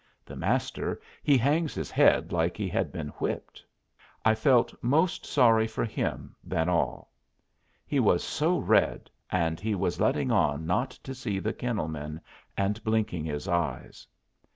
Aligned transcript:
The 0.25 0.35
Master 0.35 0.99
he 1.21 1.37
hangs 1.37 1.75
his 1.75 1.91
head 1.91 2.31
like 2.31 2.57
he 2.57 2.67
had 2.67 2.91
been 2.91 3.09
whipped. 3.19 3.63
I 4.25 4.33
felt 4.33 4.73
most 4.81 5.27
sorry 5.27 5.67
for 5.67 5.85
him 5.85 6.35
than 6.43 6.67
all. 6.67 7.11
He 7.85 7.99
was 7.99 8.23
so 8.23 8.57
red, 8.57 9.11
and 9.29 9.59
he 9.59 9.75
was 9.75 10.01
letting 10.01 10.31
on 10.31 10.65
not 10.65 10.89
to 10.89 11.13
see 11.13 11.37
the 11.37 11.53
kennel 11.53 11.87
men, 11.87 12.19
and 12.57 12.83
blinking 12.83 13.25
his 13.25 13.47
eyes. 13.47 14.07